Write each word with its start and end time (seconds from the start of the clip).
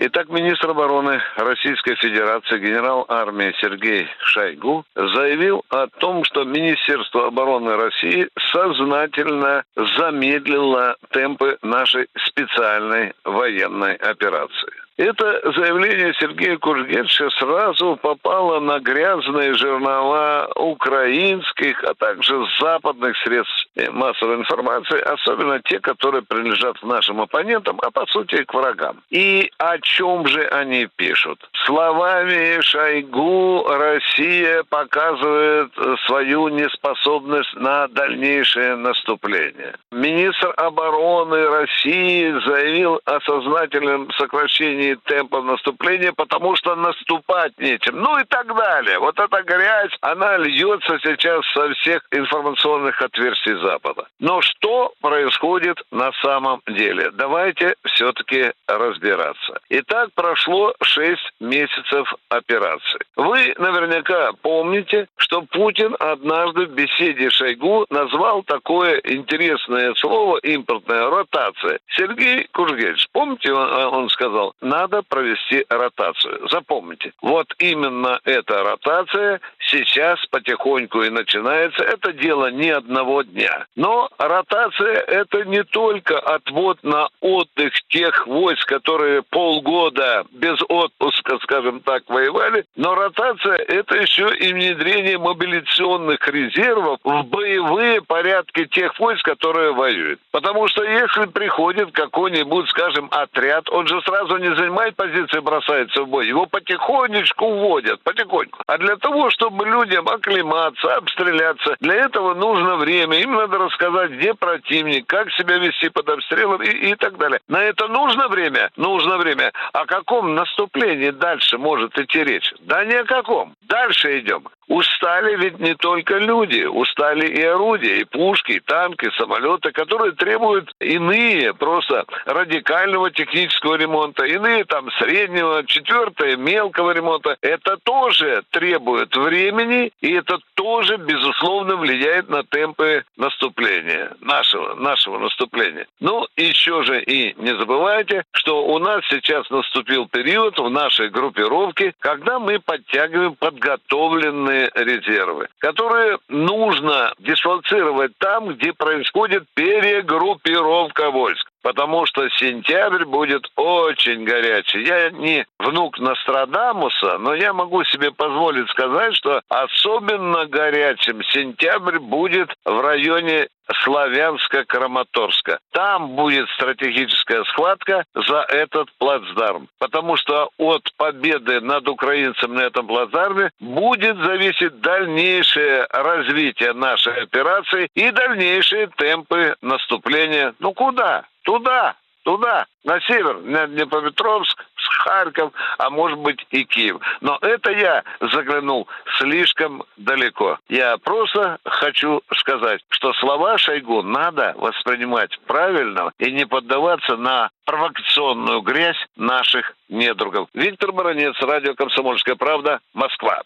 Итак, 0.00 0.28
министр 0.28 0.70
обороны 0.70 1.20
Российской 1.34 1.96
Федерации 1.96 2.60
генерал 2.60 3.04
армии 3.08 3.52
Сергей 3.60 4.06
Шойгу 4.20 4.84
заявил 4.94 5.64
о 5.70 5.88
том, 5.88 6.22
что 6.22 6.44
Министерство 6.44 7.26
обороны 7.26 7.74
России 7.74 8.28
сознательно 8.52 9.64
замедлило 9.74 10.94
темпы 11.10 11.58
нашей 11.62 12.06
специальной 12.16 13.12
военной 13.24 13.96
операции. 13.96 14.72
Это 14.98 15.40
заявление 15.52 16.12
Сергея 16.18 16.56
Кужгетча 16.58 17.30
сразу 17.30 17.96
попало 18.02 18.58
на 18.58 18.80
грязные 18.80 19.54
жернова 19.54 20.50
украинских, 20.56 21.84
а 21.84 21.94
также 21.94 22.34
западных 22.60 23.16
средств 23.18 23.67
массовой 23.90 24.36
информации, 24.36 25.00
особенно 25.00 25.60
те, 25.60 25.80
которые 25.80 26.22
принадлежат 26.22 26.82
нашим 26.82 27.20
оппонентам, 27.20 27.78
а 27.82 27.90
по 27.90 28.06
сути 28.06 28.44
к 28.44 28.54
врагам. 28.54 29.02
И 29.10 29.50
о 29.58 29.78
чем 29.78 30.26
же 30.26 30.42
они 30.48 30.88
пишут? 30.96 31.38
Словами 31.64 32.60
Шойгу 32.60 33.66
Россия 33.68 34.64
показывает 34.68 35.72
свою 36.06 36.48
неспособность 36.48 37.54
на 37.54 37.88
дальнейшее 37.88 38.76
наступление. 38.76 39.74
Министр 39.90 40.52
обороны 40.56 41.48
России 41.48 42.32
заявил 42.46 43.00
о 43.04 43.20
сознательном 43.20 44.10
сокращении 44.12 44.96
темпа 45.04 45.42
наступления, 45.42 46.12
потому 46.12 46.56
что 46.56 46.74
наступать 46.76 47.52
нечем. 47.58 48.00
Ну 48.00 48.18
и 48.18 48.24
так 48.24 48.46
далее. 48.54 48.98
Вот 48.98 49.18
эта 49.18 49.42
грязь, 49.42 49.92
она 50.00 50.36
льется 50.38 50.98
сейчас 51.02 51.44
со 51.52 51.72
всех 51.74 52.02
информационных 52.10 53.00
отверстий 53.00 53.54
Запада. 53.68 54.06
Но 54.18 54.40
что 54.40 54.92
происходит 55.00 55.78
на 55.90 56.10
самом 56.22 56.62
деле? 56.66 57.10
Давайте 57.12 57.74
все-таки 57.84 58.52
разбираться. 58.66 59.60
Итак, 59.68 60.08
прошло 60.14 60.74
6 60.80 61.18
месяцев 61.40 62.12
операции. 62.30 63.00
Вы 63.16 63.54
наверняка 63.58 64.32
помните, 64.40 65.08
что 65.16 65.42
Путин 65.42 65.94
однажды 65.98 66.66
в 66.66 66.70
беседе 66.70 67.30
Шойгу 67.30 67.86
назвал 67.90 68.42
такое 68.42 69.00
интересное 69.04 69.94
слово 69.94 70.38
импортная 70.38 71.10
ротация. 71.10 71.78
Сергей 71.88 72.48
Кужгевич, 72.52 73.06
помните, 73.12 73.52
он, 73.52 73.94
он 73.94 74.08
сказал, 74.08 74.54
надо 74.60 75.02
провести 75.02 75.64
ротацию. 75.68 76.48
Запомните, 76.50 77.12
вот 77.20 77.46
именно 77.58 78.18
эта 78.24 78.62
ротация 78.62 79.40
сейчас 79.58 80.24
потихоньку 80.30 81.02
и 81.02 81.10
начинается. 81.10 81.82
Это 81.82 82.12
дело 82.12 82.50
не 82.50 82.70
одного 82.70 83.22
дня. 83.22 83.47
Но 83.76 84.08
ротация 84.18 84.94
это 84.94 85.44
не 85.44 85.64
только 85.64 86.18
отвод 86.18 86.78
на 86.82 87.08
отдых 87.20 87.72
тех 87.88 88.26
войск, 88.26 88.68
которые 88.68 89.22
полгода 89.22 90.24
без 90.32 90.58
отпуска, 90.68 91.38
скажем 91.42 91.80
так, 91.80 92.02
воевали, 92.08 92.64
но 92.76 92.94
ротация 92.94 93.56
это 93.56 93.96
еще 93.96 94.28
и 94.36 94.52
внедрение 94.52 95.18
мобилизационных 95.18 96.26
резервов 96.28 96.98
в 97.04 97.22
боевые 97.24 98.02
порядки 98.02 98.66
тех 98.66 98.98
войск, 98.98 99.24
которые 99.24 99.72
воюют. 99.72 100.20
Потому 100.30 100.68
что 100.68 100.82
если 100.82 101.26
приходит 101.26 101.92
какой-нибудь, 101.92 102.68
скажем, 102.70 103.08
отряд, 103.10 103.68
он 103.70 103.86
же 103.86 104.00
сразу 104.02 104.36
не 104.36 104.54
занимает 104.54 104.96
позиции, 104.96 105.38
бросается 105.40 106.02
в 106.02 106.08
бой. 106.08 106.26
Его 106.26 106.46
потихонечку 106.46 107.46
уводят, 107.46 108.00
потихоньку. 108.02 108.60
А 108.66 108.78
для 108.78 108.96
того, 108.96 109.30
чтобы 109.30 109.66
людям 109.66 110.08
оклематься, 110.08 110.94
обстреляться, 110.96 111.76
для 111.80 111.94
этого 111.94 112.34
нужно 112.34 112.76
время. 112.76 113.18
Им 113.18 113.37
надо 113.38 113.58
рассказать, 113.58 114.10
где 114.12 114.34
противник, 114.34 115.06
как 115.06 115.30
себя 115.32 115.58
вести 115.58 115.88
под 115.88 116.08
обстрелом 116.08 116.62
и, 116.62 116.68
и 116.68 116.94
так 116.94 117.16
далее. 117.16 117.40
На 117.48 117.62
это 117.62 117.88
нужно 117.88 118.28
время? 118.28 118.70
Нужно 118.76 119.16
время. 119.18 119.52
О 119.72 119.86
каком 119.86 120.34
наступлении 120.34 121.10
дальше 121.10 121.58
может 121.58 121.96
идти 121.98 122.24
речь? 122.24 122.52
Да 122.60 122.84
ни 122.84 122.94
о 122.94 123.04
каком. 123.04 123.54
Дальше 123.68 124.20
идем. 124.20 124.48
Устали 124.68 125.36
ведь 125.36 125.58
не 125.60 125.74
только 125.74 126.18
люди, 126.18 126.64
устали 126.64 127.26
и 127.26 127.42
орудия, 127.42 128.00
и 128.00 128.04
пушки, 128.04 128.52
и 128.52 128.60
танки, 128.60 129.06
и 129.06 129.10
самолеты, 129.16 129.72
которые 129.72 130.12
требуют 130.12 130.70
иные, 130.78 131.54
просто 131.54 132.04
радикального 132.26 133.10
технического 133.10 133.76
ремонта, 133.76 134.26
иные 134.26 134.64
там 134.64 134.90
среднего, 134.98 135.64
четвертое, 135.64 136.36
мелкого 136.36 136.90
ремонта. 136.90 137.38
Это 137.40 137.78
тоже 137.82 138.42
требует 138.50 139.16
времени, 139.16 139.90
и 140.02 140.12
это 140.12 140.38
тоже, 140.54 140.98
безусловно, 140.98 141.76
влияет 141.76 142.28
на 142.28 142.42
темпы 142.42 143.04
наступления, 143.16 144.12
нашего, 144.20 144.74
нашего 144.74 145.18
наступления. 145.18 145.86
Ну, 146.00 146.26
еще 146.36 146.82
же 146.82 147.02
и 147.02 147.34
не 147.40 147.56
забывайте, 147.56 148.24
что 148.32 148.66
у 148.66 148.78
нас 148.78 149.02
сейчас 149.08 149.48
наступил 149.48 150.06
период 150.08 150.58
в 150.58 150.68
нашей 150.68 151.08
группировке, 151.08 151.94
когда 152.00 152.38
мы 152.38 152.58
подтягиваем 152.60 153.34
подготовленные 153.58 154.70
резервы, 154.74 155.48
которые 155.58 156.18
нужно 156.28 157.12
дислоцировать 157.18 158.12
там, 158.18 158.54
где 158.54 158.72
происходит 158.72 159.44
перегруппировка 159.54 161.10
войск 161.10 161.47
потому 161.62 162.06
что 162.06 162.28
сентябрь 162.30 163.04
будет 163.04 163.50
очень 163.56 164.24
горячий. 164.24 164.84
Я 164.84 165.10
не 165.10 165.46
внук 165.58 165.98
Нострадамуса, 165.98 167.18
но 167.18 167.34
я 167.34 167.52
могу 167.52 167.84
себе 167.84 168.10
позволить 168.10 168.68
сказать, 168.70 169.14
что 169.14 169.40
особенно 169.48 170.46
горячим 170.46 171.22
сентябрь 171.24 171.98
будет 171.98 172.50
в 172.64 172.80
районе 172.80 173.48
Славянска-Краматорска. 173.84 175.58
Там 175.72 176.16
будет 176.16 176.48
стратегическая 176.50 177.44
схватка 177.44 178.04
за 178.14 178.40
этот 178.48 178.88
плацдарм. 178.98 179.68
Потому 179.78 180.16
что 180.16 180.50
от 180.58 180.90
победы 180.96 181.60
над 181.60 181.88
украинцем 181.88 182.54
на 182.54 182.60
этом 182.60 182.86
плацдарме 182.86 183.50
будет 183.60 184.16
зависеть 184.18 184.80
дальнейшее 184.80 185.86
развитие 185.90 186.72
нашей 186.72 187.22
операции 187.22 187.88
и 187.94 188.10
дальнейшие 188.10 188.88
темпы 188.96 189.54
наступления. 189.60 190.54
Ну 190.58 190.72
куда? 190.72 191.24
Туда, 191.48 191.94
туда, 192.24 192.66
на 192.84 193.00
север, 193.00 193.38
на 193.40 193.66
Днепропетровск, 193.68 194.62
Харьков, 194.98 195.50
а 195.78 195.88
может 195.88 196.18
быть 196.18 196.46
и 196.50 196.64
Киев. 196.64 196.98
Но 197.22 197.38
это 197.40 197.70
я 197.70 198.04
заглянул 198.20 198.86
слишком 199.16 199.82
далеко. 199.96 200.58
Я 200.68 200.98
просто 200.98 201.56
хочу 201.64 202.20
сказать, 202.36 202.82
что 202.90 203.14
слова 203.14 203.56
Шойгу 203.56 204.02
надо 204.02 204.52
воспринимать 204.58 205.40
правильно 205.46 206.12
и 206.18 206.30
не 206.30 206.44
поддаваться 206.44 207.16
на 207.16 207.48
провокационную 207.64 208.60
грязь 208.60 209.02
наших 209.16 209.72
недругов. 209.88 210.50
Виктор 210.52 210.92
Баранец, 210.92 211.34
радио 211.40 211.74
«Комсомольская 211.74 212.34
правда», 212.34 212.80
Москва. 212.92 213.40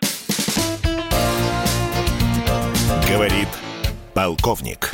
Говорит 3.09 3.49
полковник. 4.13 4.91